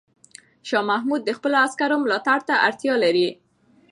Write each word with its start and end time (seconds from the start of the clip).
شاه 0.67 0.83
محمود 0.91 1.21
د 1.25 1.29
خپلو 1.37 1.55
عسکرو 1.65 1.97
ملاتړ 2.03 2.39
ته 2.47 2.53
اړتیا 2.67 2.93
لري. 3.03 3.29